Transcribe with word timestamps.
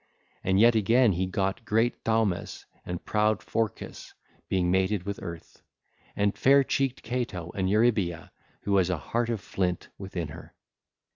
And 0.43 0.59
yet 0.59 0.73
again 0.73 1.11
he 1.11 1.27
got 1.27 1.63
great 1.63 2.03
Thaumas 2.03 2.65
and 2.87 3.05
proud 3.05 3.41
Phorcys, 3.43 4.13
being 4.49 4.71
mated 4.71 5.03
with 5.03 5.21
Earth, 5.21 5.61
and 6.15 6.35
fair 6.35 6.63
cheeked 6.63 7.03
Ceto 7.03 7.51
and 7.53 7.69
Eurybia 7.69 8.31
who 8.61 8.77
has 8.77 8.89
a 8.89 8.97
heart 8.97 9.29
of 9.29 9.39
flint 9.39 9.89
within 9.99 10.29
her. 10.29 10.55